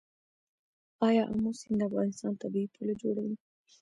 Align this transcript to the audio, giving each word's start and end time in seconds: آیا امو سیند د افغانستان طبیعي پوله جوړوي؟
آیا 1.07 1.23
امو 1.31 1.51
سیند 1.59 1.77
د 1.79 1.83
افغانستان 1.89 2.33
طبیعي 2.41 2.67
پوله 2.73 2.93
جوړوي؟ 3.01 3.35